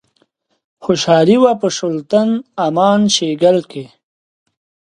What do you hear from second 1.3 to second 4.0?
وه په شُلتن، امان شیګل کښي